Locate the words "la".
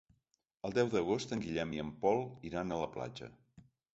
2.87-2.91